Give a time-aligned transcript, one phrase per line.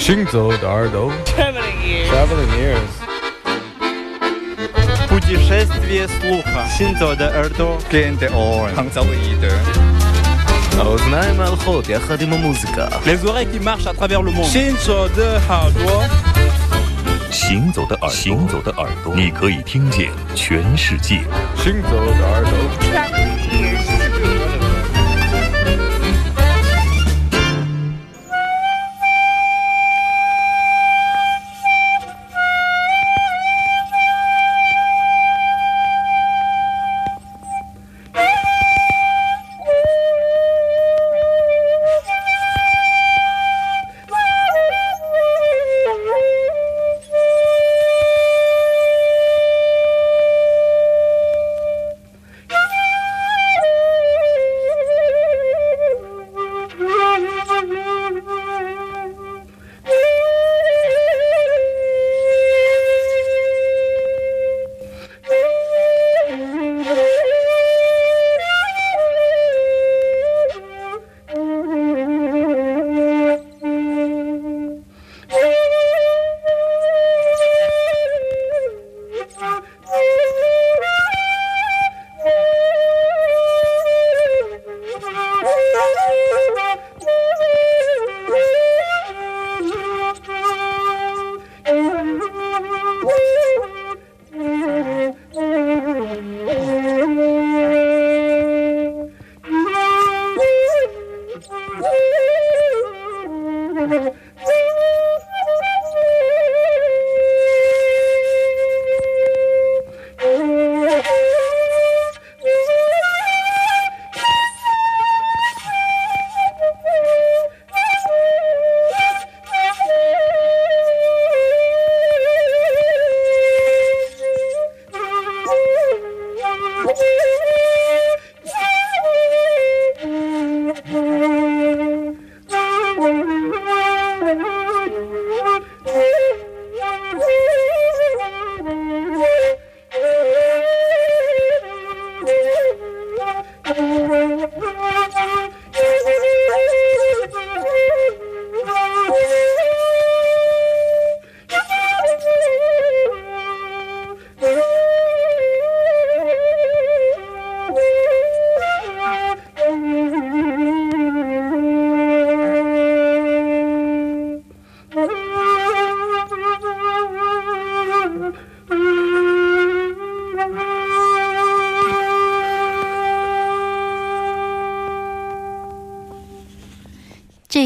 [0.00, 2.10] 行走的耳朵 Traveling ears.
[2.10, 2.92] Traveling ears
[5.08, 6.66] Путешествие слуха.
[6.76, 7.78] Синто де Эрдо.
[7.90, 8.74] Gente on.
[8.76, 9.56] Handsaloider.
[10.78, 14.50] האוזניים ההלכות יחד עם המוזיקה Les oreilles qui marchent à travers le monde.
[14.52, 16.04] Shinzo de Hardwa.
[17.30, 21.20] 行走的耳朵，行走的耳朵，你可以听见全世界。
[21.56, 22.52] 行走的耳朵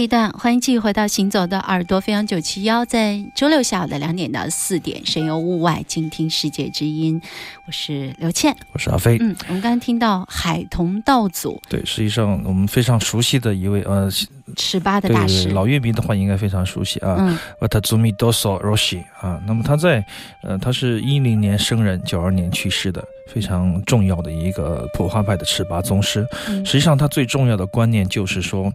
[0.05, 7.19] 一段欢迎继续回到《行走的耳朵》飞扬九七幺，在周六下午的两点到四点，神游物外，静听世界之音。
[7.65, 8.55] 我是刘倩。
[8.71, 9.17] 我是阿飞。
[9.19, 14.07] 嗯，我们刚刚听到海童道祖对，实际上我们非常熟悉的一位呃，
[14.55, 17.15] 尺八的大师，老乐迷的话应该非常熟悉啊。
[17.17, 20.05] 嗯瓦塔祖米多索罗西啊，那么他在
[20.43, 26.25] 呃，他是一零年生人，九二年去世的，非常重要的一个普化派的尺八宗师。
[26.47, 28.71] 嗯实际上，他最重要的观念就是说，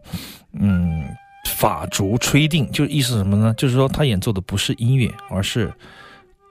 [0.52, 1.04] 嗯，
[1.48, 3.54] 法竹吹定，就是意思什么呢？
[3.56, 5.72] 就是说他演奏的不是音乐，而是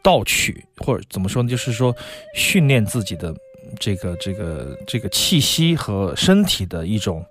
[0.01, 1.49] 道曲，或者怎么说呢？
[1.49, 1.95] 就是说
[2.33, 3.35] 训练自己的
[3.79, 7.23] 这个这个这个气息和身体的一种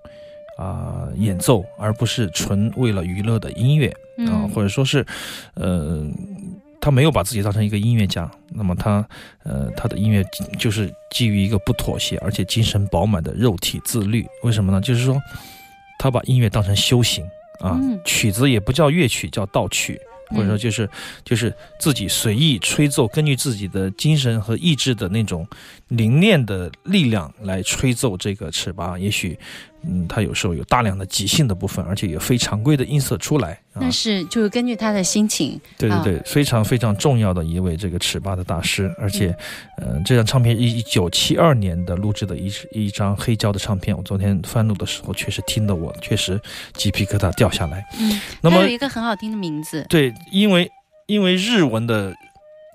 [0.57, 3.89] 啊、演奏，而不是纯为了娱乐的音乐
[4.27, 5.05] 啊、嗯或者说是
[5.55, 6.05] 呃。
[6.81, 9.05] 他没有把自己当成一个音乐家，那么他，
[9.43, 10.23] 呃，他的音乐
[10.57, 14.25] 就是基于一个不妥协而且精神饱满的肉体自律。
[14.43, 14.79] 为什么呢？
[14.79, 15.21] 就是说，
[15.97, 17.25] 他把音乐当成修行
[17.59, 20.89] 啊，嗯曲子也不叫乐曲，叫道曲，或者说就是、
[21.25, 25.45] 就是自己随意吹奏，根据自己的精神和意志的那种
[25.89, 28.97] 凝练的力量来吹奏这个尺八。
[28.97, 29.37] 也许，
[29.83, 33.79] 嗯，他有时候有大量的即兴的部分，而且有非常规的音色出来啊。
[33.81, 39.35] 那是就是根据他的心情，啊对对对，非常非常重要的一位这个尺八的大师，而且，
[39.77, 46.39] 呃，这张唱片一九七二年的录制的一一张黑胶的唱片，我昨天翻录的时候，确实听得我确实
[46.73, 47.85] 鸡皮疙瘩掉下来。
[47.99, 50.69] 嗯，那么有一个很好听的名字，对，因为
[51.07, 52.13] 因为日文的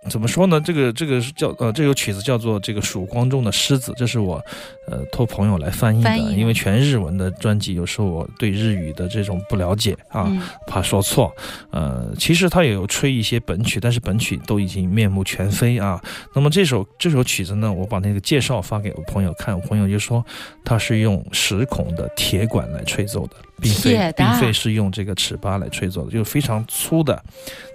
[0.09, 0.61] 怎么说呢？
[0.61, 4.43] 这个这个是叫呃，这首曲子叫做这个曙光中的狮子，这是我
[4.87, 11.33] 呃托朋友来翻译的，译因为全日文的专辑有时候我对日语的这种不了解啊，嗯怕说错。
[11.71, 16.01] 呃，其实他也有吹一些本曲，但是本曲都已经面目全非啊。
[16.35, 20.25] 那么这首这首曲子呢，我把那个介绍发给我朋友看，我朋友就说
[20.65, 27.21] 他是用十孔的铁管来吹奏的，并非并非是用这个尺八来吹奏的，就是非常粗的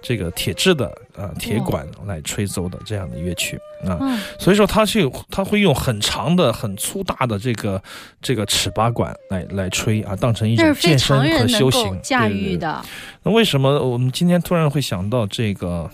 [0.02, 3.98] 这个铁质的呃铁管来吹奏的这样的乐曲啊。
[4.00, 4.20] 嗯。
[4.38, 7.82] 所以说它是，它会用很长的、很粗大的这个
[8.22, 12.00] 这个尺八管来来吹啊，当成一种健身和修行。
[12.02, 12.54] 驾对对对。
[12.54, 12.82] 驭的。
[13.24, 15.90] 那为什么我们今天突然会想到这个，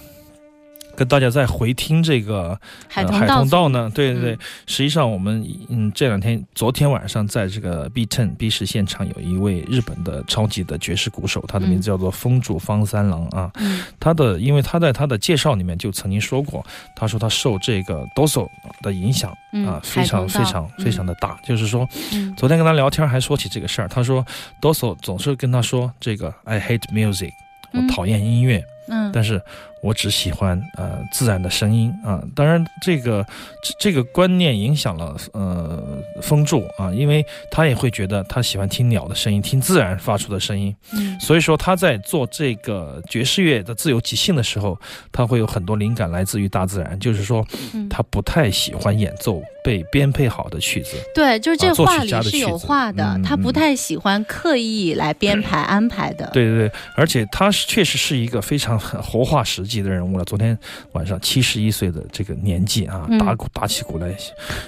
[0.95, 3.91] 跟大家再回听这个呃海海通道呢？
[3.93, 13.51] 对对对，嗯实际上我们嗯这两天昨天晚上在这个 B Ten B 市现场有一位日本的超级的爵士鼓手，他的名字叫做风住方三郎啊。
[13.55, 16.65] 嗯他的因为他在他的介绍里面就曾经说过，
[16.95, 18.47] 他说他受这个 Doso
[18.81, 21.87] 的影响嗯啊，非常非常非常的大，就是说。
[22.13, 24.25] 嗯昨天跟他聊天还说起这个事儿，他说
[24.61, 27.31] Doso 总是跟他说这个 I hate music，
[27.71, 29.41] 我嗯讨厌音乐，嗯但是
[29.81, 32.21] 我只喜欢呃自然的声音啊。
[32.35, 33.23] 当然，这个
[33.63, 44.79] 这这个观念影响了呃风柱啊，因为他也会觉得他喜欢听鸟的声音，听自然发出的声音，嗯所以说他在做这个爵士乐的自由即兴的时候，
[45.11, 50.97] 他会有很多灵感来自于大自然，就是说嗯他不太喜欢演奏被编配好的曲子。
[51.13, 56.29] 对，就是这话里是有话的，嗯他不嗯太喜欢刻意来编排 安排的。
[56.33, 60.25] 对对对，而且他是确实是一个非常很活化石级的人物了。
[60.25, 60.57] 昨天
[60.93, 64.15] 晚上七十一岁的这个年纪啊，嗯打鼓打起鼓来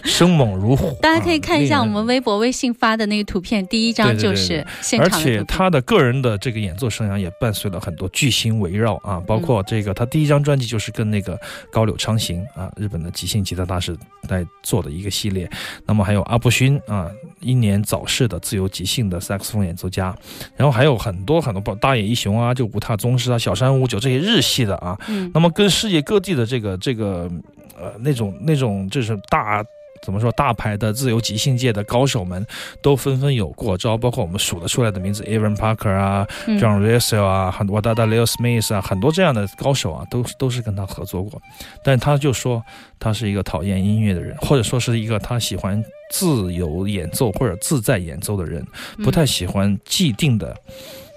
[0.04, 0.98] 生猛如虎。
[1.02, 5.40] 大家可以啊看一下我们微博、微信发的那个图片，第一张就是现而场的图片。
[5.40, 11.40] 且他的个人的这个演奏生涯也伴随了很多巨星围绕啊，包括这个他第一张专辑就是跟那个
[11.72, 15.50] 高柳昌行啊，日本的即兴吉他大师在做的一个系列。
[15.86, 17.10] 那么还有阿布勋啊，
[17.40, 20.16] 英年早逝的自由即兴的萨克斯风演奏家，
[20.56, 27.30] 然后还有很多很多，包大野一雄啊，就五塔宗师啊、小山五九这些日系的啊，嗯那么跟世界各地的这个这个
[27.78, 29.64] 呃那种那种就是大。
[30.04, 30.32] 怎么说？
[30.34, 32.46] 大牌的自由即兴界的高手们
[32.84, 41.42] 都纷纷有过招，包括我们数得出来的名字，Aaron Parker 啊、嗯 John Russell 啊、很多大大 Leo Smith 啊，很多这样的高手啊，都都是跟他合作过。
[41.84, 42.64] 但他就说
[43.00, 48.64] 他是一个讨厌音乐的人，或者说是一个他喜欢自由演奏或者自在演奏的人，
[49.04, 50.56] 不太喜欢既定的。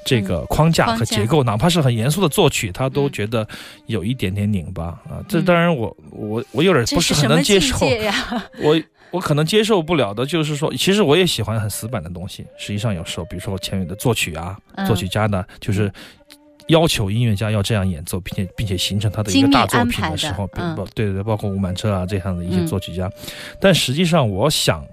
[0.04, 3.46] 这个框架和结构，哪怕是很严肃的作曲，他都嗯觉得
[3.86, 5.22] 有一点点拧巴啊。
[5.28, 7.76] 这嗯当然我，我我有点这不是很能接受？
[8.62, 8.80] 我
[9.10, 12.44] 我可能接受不了的就是说，其实我也喜欢很死板的东西。
[12.56, 15.92] 实际上有时候，比如说前面的作曲啊，嗯作曲家呢，就是
[16.68, 23.10] 要求音乐家要这样演奏，并且并且形成他的一个大作品的时候，比嗯包对对对，包括吴满彻啊这样的一些嗯作曲家。
[23.60, 24.86] 但实际上，我想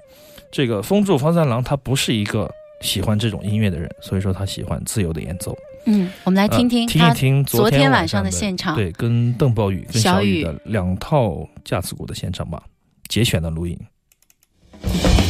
[0.52, 2.52] 这个风柱方三郎他不是一个
[2.82, 5.58] 喜欢这种音乐的人，所以说他喜欢自由的演奏。
[5.86, 8.76] 嗯，我们来听呃听他听一听昨天晚上的现场。
[8.76, 12.62] 对，跟邓宝宇跟小雨的两套架子鼓的现场吧，
[13.08, 13.80] 节选的录音。「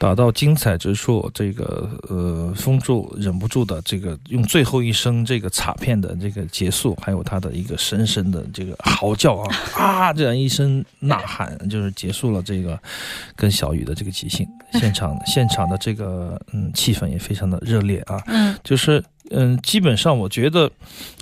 [0.00, 12.80] 打到精彩之处，这个呃，封住忍不住的这个用最后一声这个卡片的这个结束，还有他的一个深深的这个嚎叫啊 啊这样一声呐喊，就是结束了这个
[13.36, 14.48] 跟小雨的这个即兴。
[14.72, 20.70] 现场 现场的这个嗯气氛也非常的热烈啊，嗯就是嗯，基本上我觉得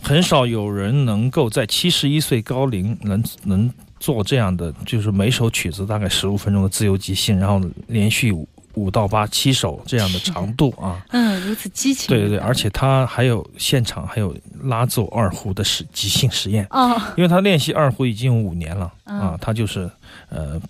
[0.00, 3.68] 很少有人能够在七十一岁高龄能能
[3.98, 8.32] 做这样的，就是每首曲子大概十五分钟的自由即兴，然后连续
[8.74, 11.04] 五五到八七首这样的长度啊。
[11.10, 12.08] 嗯，如此激情。
[12.08, 19.90] 对对对，而且他还有现场还有拉奏二胡的实即兴实验，哦，因为他练习二胡已经有五年了嗯啊，他就是
[20.28, 20.60] 呃。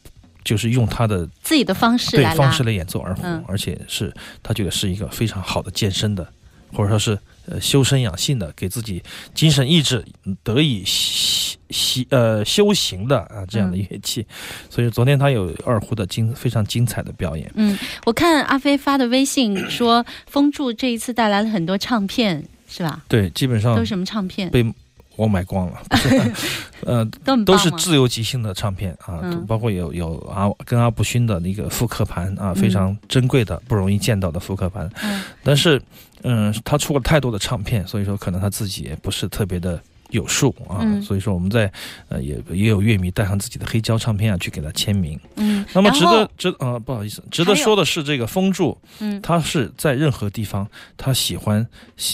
[0.44, 2.62] 就是用他的自己的方式对方式。
[2.62, 4.10] 来演奏二胡，嗯而且是
[4.42, 6.26] 他觉得是一个非常好的健身的，
[6.72, 7.18] 或者说是
[7.50, 9.02] 呃修身养性的，给自己
[9.34, 10.04] 精神意志
[10.42, 14.26] 得以习习呃修行的啊这样的嗯乐器。
[14.70, 17.50] 所以昨天他有二胡的精非常精彩的表演。
[17.54, 23.02] 嗯，我看阿飞发的微信说，风柱这一次带来了很多唱片，是吧？
[23.08, 24.50] 对，基本上都是什么唱片？
[24.50, 24.64] 被
[25.18, 25.82] 我买光了，
[26.86, 27.04] 呃，
[27.44, 29.44] 都是自由即兴的唱片啊，嗯。
[29.46, 34.88] 包括有有阿跟阿布勋的那个复刻盘啊，非常珍贵的、不容易见到的复刻盘。
[35.02, 35.20] 嗯。
[35.42, 35.82] 但是，
[36.22, 40.78] 嗯，他出了太多的唱片，所以说可能他自己也不是特别的有数啊。
[40.80, 41.70] 嗯所以说我们在
[42.08, 45.18] 呃也也有乐迷带上自己的黑胶唱片啊去给他签名。
[45.36, 51.66] 嗯，那么值得值啊、不好意思，值得说的是，这个风柱嗯他是在任何地方，他喜欢，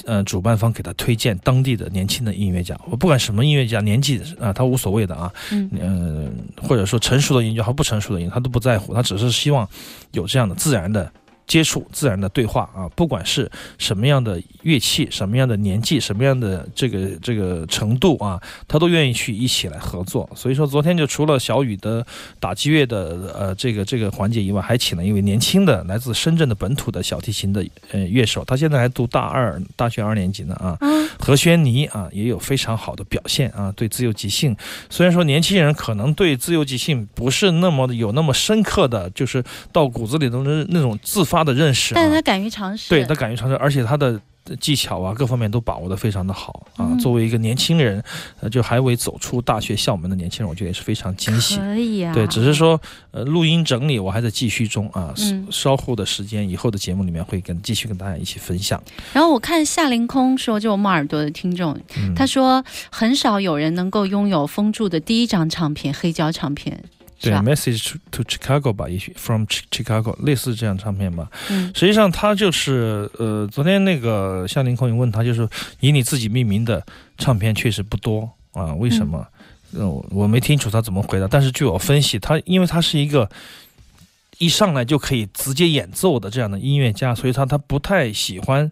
[0.04, 2.78] 呃，主办方给他推荐当地的年轻的音乐家。
[2.90, 9.68] 我不管什么音乐家，年纪啊、他无所谓的啊，嗯呃，或者说成熟的音乐家和不成熟的音乐，他都不在乎，他只是希望
[10.12, 11.10] 有这样的自然的。
[11.46, 20.28] 接触自然的对话啊，不管是什么样的乐器、什么样的年纪、什么样的这个这个程度啊，他都愿意去一起来合作。
[20.34, 22.04] 所以说，昨天就除了小雨的
[22.40, 30.76] 打击乐的呃这个这个环节以外，还请了一位年轻的来自深圳的本土的小提琴的呃乐手，他现在还读大二大学二年级呢啊。
[30.80, 34.54] 嗯何轩尼啊也有非常好的表现啊，对自由即兴，
[34.90, 42.88] 虽然说年轻人可能对自由即兴不是那么的有那么深刻的，就是到骨子里的那那种自发的认识、啊，但是他敢于尝试。
[42.88, 44.20] 对他敢于尝试，而且他的
[44.60, 46.86] 技巧啊各方面都把握的非常的好啊。
[46.92, 48.02] 嗯作为一个年轻人，
[48.40, 51.56] 呃，就还未走出大学校门的年轻人，我觉得也是非常惊喜。
[51.56, 52.14] 可以啊。
[52.14, 58.80] 对，只是说，呃，录音整理我还在继续中啊，嗯稍后的时间，以后的节目里面会跟继续跟大家一起分享。
[59.12, 71.30] 然后我看夏凌空说，就我们耳朵的听众，嗯，他说很少有人能够拥有封住的第一张唱片，黑胶唱片，是对？，Message to Chicago 吧，也许 From Chi- Chicago 类似这样唱片吧。
[71.50, 75.49] 嗯实际上，他就是呃，昨天那个夏林空也问他，就是
[75.80, 76.85] 以你自己命名的
[77.16, 79.26] 唱片确实不多啊，为什么？
[79.73, 83.28] 呃，我我没听楚他怎么回答，但是据我分析，他因为他是一个
[84.38, 88.71] 一上来就可以直接演奏的这样的音乐家，所以他他不太喜欢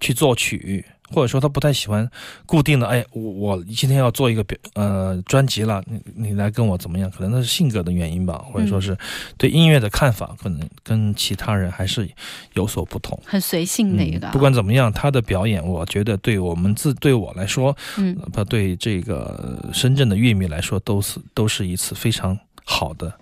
[0.00, 0.84] 去作曲。
[1.10, 2.08] 或者说他不太喜欢
[2.46, 7.10] 固定的，哎，我我今天要做一个表呃专辑了，你你来跟我怎么样？
[7.10, 8.96] 可能那是性格的原因吧，或者说是
[9.36, 12.08] 对音乐的看法，可能跟其他人还是
[12.54, 13.18] 有所不同。
[13.24, 14.30] 很随性的一个啊。
[14.30, 18.16] 嗯不管怎么样，他的表演，我觉得对我们自对我来说，嗯
[18.48, 23.12] 对这个呃深圳的乐迷来说，都是都是一次非常好的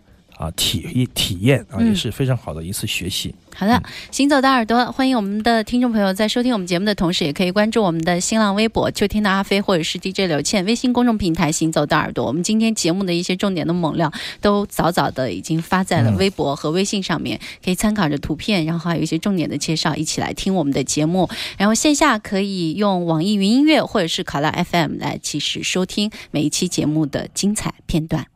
[0.42, 3.32] 啊体体验啊，嗯也是非常好的一次学习。
[3.54, 3.80] 好的，
[4.10, 12.24] 行走的耳朵，欢迎我们的听众朋友在收听我们节目的同时，也可以关注我们的新浪微博“秋天的阿飞”或者是 DJ 刘倩微信公众平台“行走的耳朵”。
[12.26, 21.28] 我们今天节目的一些重点的猛料都早早的已经发在了嗯微博和微信上面，可以参考着图片，然后还有一些重点的介绍，一起来听我们的节目。
[21.58, 28.31] 然后线下可以用网易云音乐或者是考拉 FM 来及时收听每一期节目的精彩片段。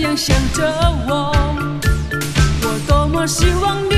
[0.00, 0.64] 样想着
[1.08, 1.32] 我
[2.62, 3.89] 我多么希望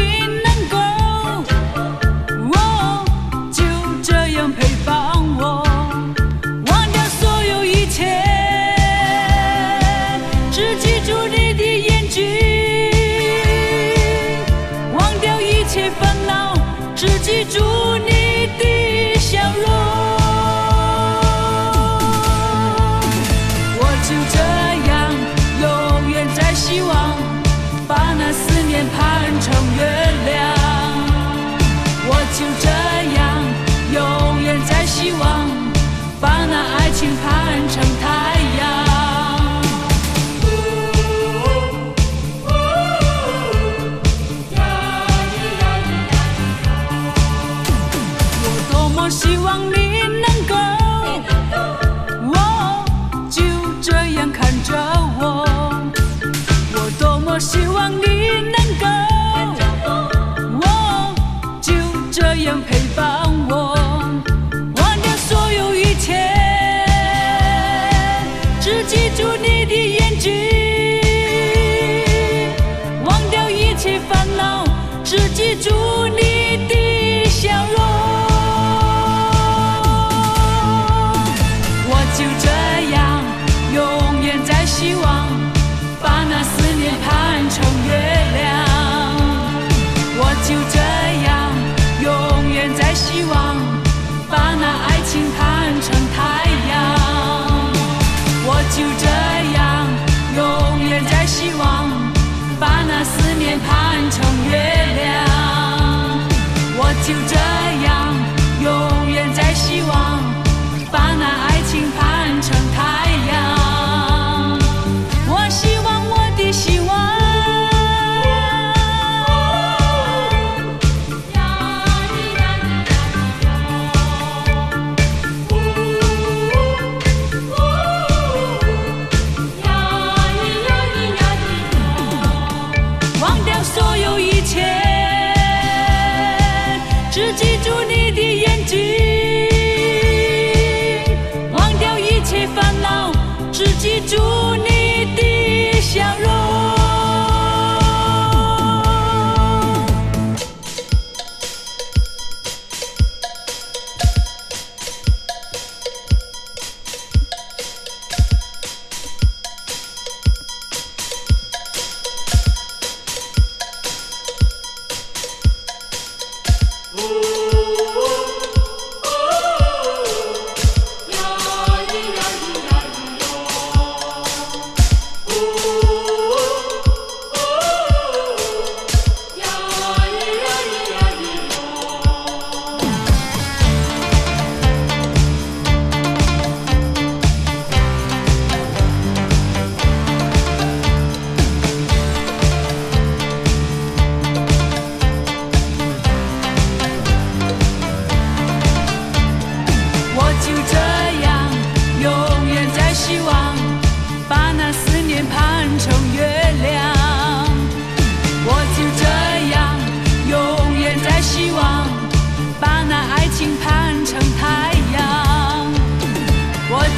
[107.09, 107.62] you done?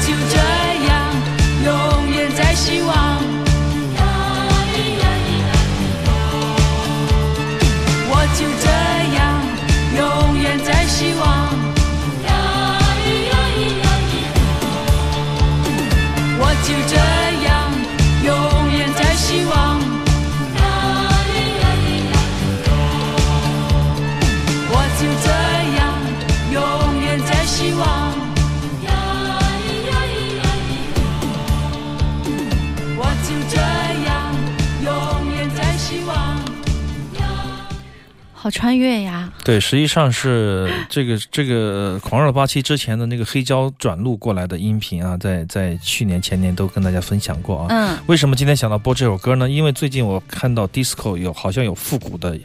[0.07, 0.37] 就这
[0.87, 0.93] 样，
[1.63, 2.93] 永远在希望。
[8.07, 8.84] 我就这。
[38.45, 47.67] 好穿越呀，对，实际上是这个这个狂热八七之前的那个黑胶转录过来的音频啊，在在去年前年都跟大家分享过啊。
[47.71, 49.49] 嗯，为什么今天想到播这首歌呢？
[49.49, 52.39] 因为最近我看到 disco 有好像有复古的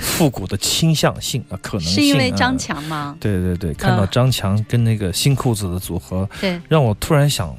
[0.00, 3.14] 复古的倾向性啊，可能是因为张强吗？
[3.20, 7.54] 对对对，看到张强跟那个新裤子的组合，对，让我突然想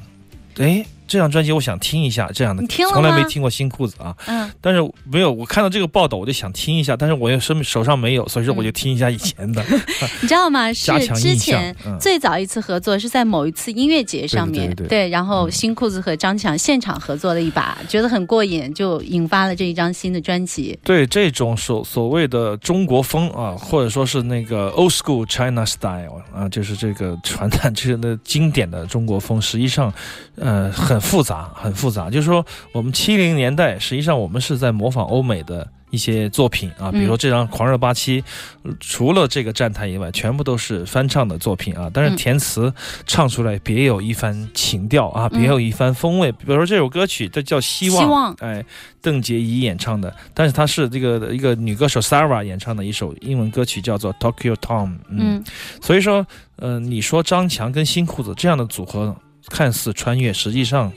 [0.56, 0.84] 诶。
[1.06, 4.14] 这张专辑我想听一下，这样的你听从来没听过新裤子啊。
[4.26, 9.62] 嗯，但是没有，我看到这个报道我就想听一下，但是我又手手上没有，所以说我就听一下以前的，
[10.22, 10.70] 你知道吗？
[10.74, 11.74] 是之前。
[11.86, 20.78] 嗯，最早一次合作是在某一次音乐节上面，对对对然后嗯新裤子和张强现场合作了一把，觉得很过瘾，就引发了这一张新的专辑。
[20.82, 29.92] 对这种所所谓的中国风啊，或者说是那个 old school China style 啊，就是这个传统这个的经典的中国风，实际上，
[30.36, 32.10] 呃，很复杂，很复杂。
[32.10, 35.66] 就是说，我们七零年代，实际上我们是在模仿欧美的。
[35.90, 38.20] 一些作品啊，比如说这张《狂热八七》，
[38.64, 41.88] 呃除了这个站台以外，全部都是翻唱的作品啊。
[41.94, 42.74] 但是嗯填词
[43.06, 46.32] 唱出来别有一番情调啊，嗯别有一番风味。
[46.32, 48.64] 比如说这首歌曲，这叫《希望》，希望哎，
[49.00, 54.96] 邓婕怡演唱的，但是她是这个一个女歌手 Sarah 演唱的一首英文歌曲，叫做 Tokyo Tom。
[55.08, 55.44] 嗯，嗯
[55.80, 56.26] 所以说，
[56.56, 59.14] 呃，你说张强跟新裤子这样的组合
[59.48, 60.92] 看似穿越，实际上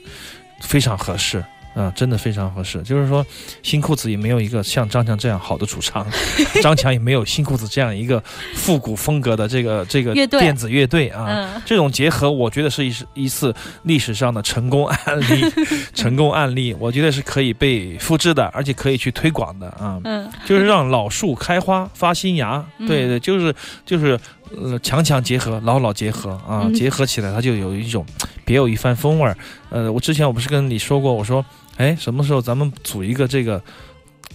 [0.60, 1.44] 非常合适。
[1.74, 2.82] 啊，真的非常合适。
[2.82, 3.24] 就是说，
[3.62, 6.04] 新裤子也没有一个像张强这样好的主唱，
[6.60, 8.20] 张强也没有新裤子这样一个
[8.54, 11.26] 复古风格的这个这个电子乐队啊。
[11.28, 15.44] 嗯这种结合，我觉得是一一次历史上的成功案例，
[15.94, 20.00] 成功案例，我觉得是可以被复制的，而且可以去推广的啊。
[20.02, 23.54] 嗯就是让老树开花发新芽，嗯对对，就是
[23.86, 24.18] 就是
[24.56, 28.04] 呃强强结合，老老结合啊，嗯结合起来它就有一种
[28.44, 29.36] 别有一番风味儿。
[29.70, 31.44] 呃，我之前我不是跟你说过，我说，
[31.76, 33.62] 哎，什么时候咱们组一个这个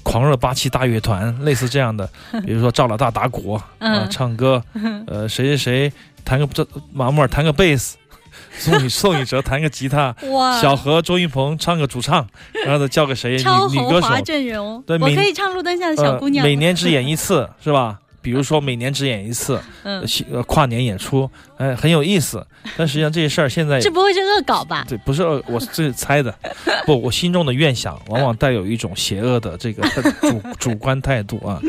[0.04, 2.10] 狂热八七大乐团，类似这样的，
[2.46, 4.64] 比如说赵老大打鼓啊，嗯唱歌，
[5.08, 7.98] 呃，谁谁谁弹个这马木尔弹个贝斯。
[8.58, 10.14] 宋雨 宋雨哲弹个吉他，
[10.60, 12.28] 小何周云鹏唱个主唱，
[12.66, 16.44] 然后再叫个谁女女歌手阵容，对每我可以唱路灯下的小姑娘。
[16.44, 16.50] 呃。
[16.50, 18.00] 每年只演一次，是吧？
[18.24, 20.02] 比如说每年只演一次，嗯
[20.48, 22.44] 跨年演出，哎，很有意思。
[22.78, 24.86] 但实际上这些事儿现在 这不会是恶搞吧？
[24.88, 26.34] 对，不是恶我这是猜的，
[26.88, 29.86] 不，我心中的愿想往往带有一种邪恶的这个
[30.22, 31.62] 主主观态度啊，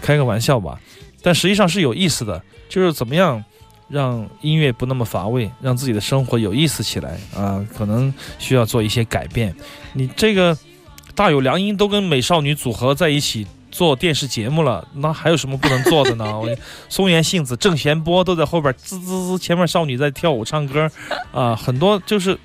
[0.00, 0.80] 开个玩笑吧。
[1.22, 3.44] 但实际上是有意思的，就是怎么样
[3.88, 9.54] 让音乐不那么乏味，让自己的生活有意思起来啊，可能需要做一些改变。
[9.92, 10.56] 你这个
[11.14, 13.46] 大有良音，都跟美少女组合在一起。
[13.70, 16.24] 做电视节目了，那还有什么不能做的呢？
[16.40, 16.48] 我
[16.88, 20.90] 松原杏子、郑贤波都在后边滋滋滋，前面少女在跳舞唱歌，
[21.32, 22.38] 啊，很多就是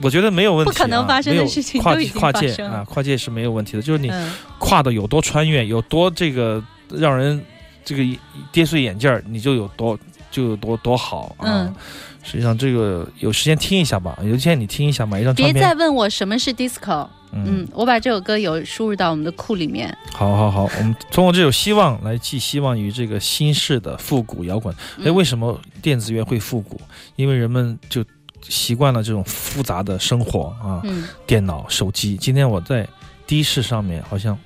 [0.00, 7.44] 我觉得没有问题、啊，不可能发生的事情跨界啊，跨界是没有问题的，就是你嗯跨的有多穿越，有多这个让人
[7.84, 8.18] 这个
[8.52, 9.98] 跌碎眼镜儿，你就有多
[10.30, 11.64] 就有多多好啊。
[11.66, 11.74] 嗯
[12.22, 15.54] 实际上这个有时间听一下吧，有时间你听一下，买一张唱片。
[15.54, 17.08] 别再问我什么是 disco。
[17.32, 19.96] 嗯嗯，我把这首歌有输入到我们的库里面。
[20.12, 24.74] 好好好，我们通过这首希望来寄希望于这个新式的复古摇滚。
[24.98, 26.78] 哎，嗯为什么电子乐会复古？
[27.16, 28.04] 因为人们就
[28.42, 32.18] 习惯了这种复杂的生活啊，嗯电脑、手机。
[32.18, 32.86] 今天我在
[33.26, 34.38] 的士上面，好像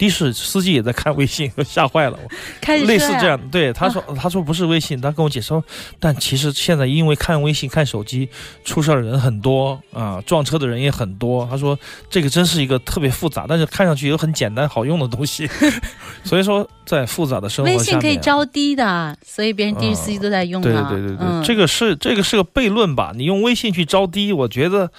[0.00, 2.28] 的士司机也在看微信，吓坏了我。
[2.60, 5.62] 开始说呀类似这样，对他说，他说不是微信，他跟我解释说，
[5.98, 8.28] 但其实现在因为看微信、看手机，
[8.64, 11.46] 出事儿的人很多啊，撞车的人也很多。
[11.50, 15.48] 他说这个真是一个特别复杂，但是看上去又很简单好用的东西。
[16.24, 20.86] 所以说，在复杂的生活微，信可以招低的，所以别人的士司机都在用对啊。
[20.90, 23.12] 对对对对，嗯、这个是这个是个悖论吧？
[23.14, 24.90] 你用微信去招低，我觉得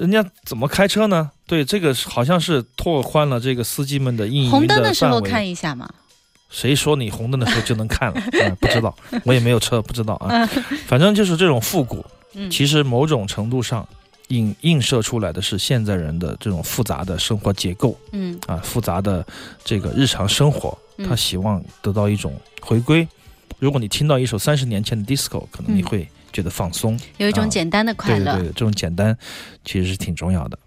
[0.00, 1.30] 人家怎么开车呢？
[1.46, 5.86] 对，这个好像是拓宽了这个司机们的应营红灯的时候范围看一下嘛。
[6.48, 8.22] 谁说你红灯的时候就能看了？
[8.32, 10.28] 嗯， 不知道，我也没有车，不知道啊。
[10.46, 13.86] 嗯反正就是这种复古，嗯，其实某种程度上
[14.28, 19.24] 映映射出来的是现在人的这种复杂的生活结构嗯啊，复杂的
[19.62, 23.06] 这个日常生活，嗯他希望得到一种回归。
[23.58, 26.98] 如果你听到一首三十年前的 disco，可能你嗯会觉得放松。
[27.18, 28.32] 有一种啊简单的快乐。
[28.34, 29.16] 对对对，这种简单
[29.64, 30.58] 其实是挺重要的。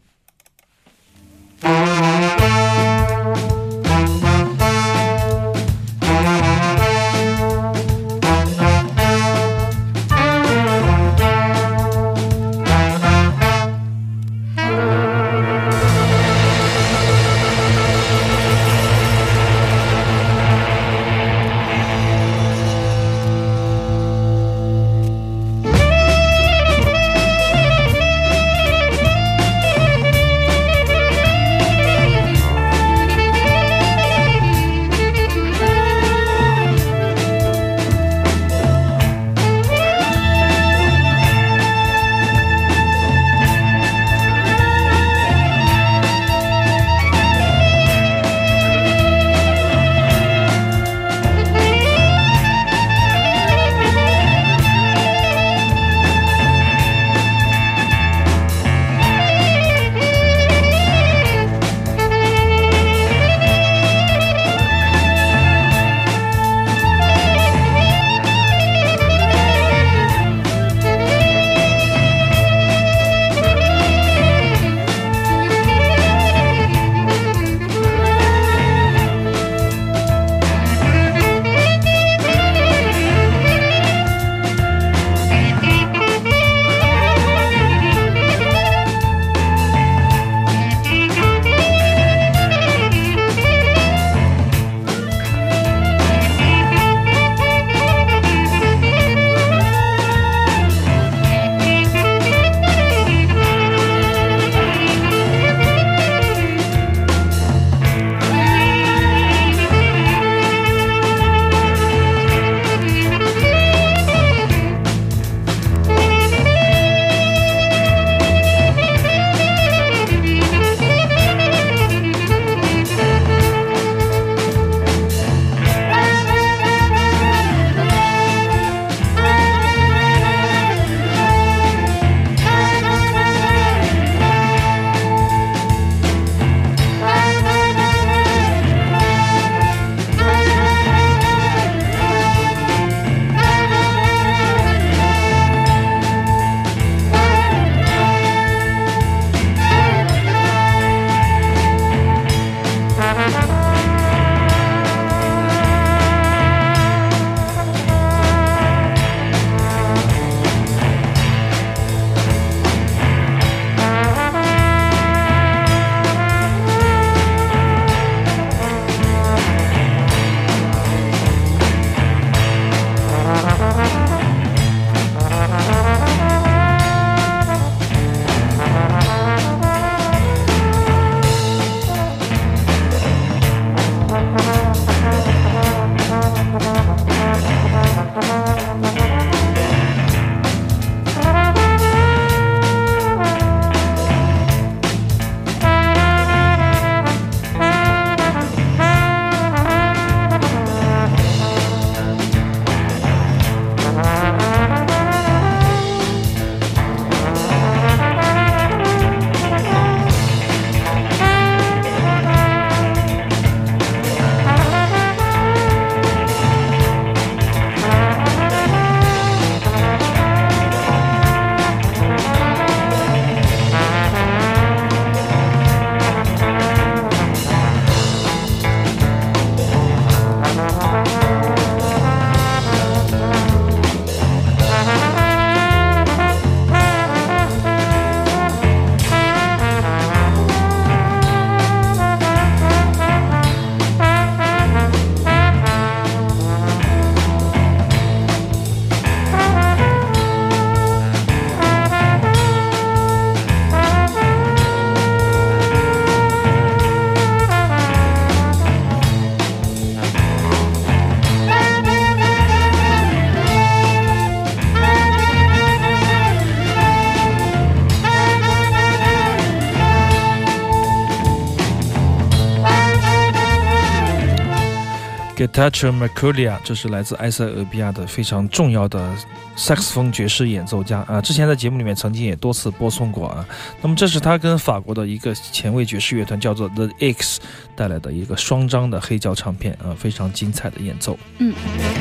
[275.53, 279.15] Guitar Merculia，这是来自埃塞俄比亚的非常重要的
[279.55, 283.45] 萨克斯风爵士演奏家啊，之前在节目里面曾经也多次播送过啊。
[283.79, 287.39] 那么这是他跟法国的一个前卫爵士乐团叫做 The X
[287.75, 291.19] 带来的一个双张的黑胶唱片啊，非常精彩的演奏。
[291.37, 291.53] 嗯，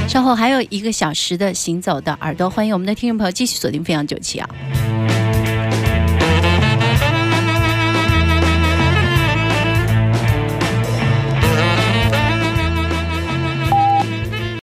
[0.08, 4.48] 稍后还有一个小时的行走的耳朵，欢迎我们的听众朋友继续锁定飞扬九七啊。